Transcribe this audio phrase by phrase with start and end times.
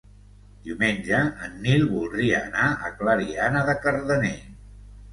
[0.67, 1.19] Diumenge
[1.49, 4.37] en Nil voldria anar a Clariana de Cardener.